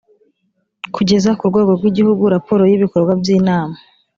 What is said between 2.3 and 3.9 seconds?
raporo y’ibikorwa by’inama